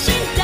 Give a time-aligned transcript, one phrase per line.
[0.00, 0.39] Washington.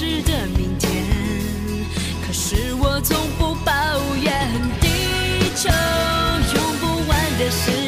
[0.00, 1.04] 是的，明天。
[2.26, 3.70] 可是我从不抱
[4.16, 4.88] 怨地
[5.54, 5.68] 球
[6.54, 7.79] 用不完的时间。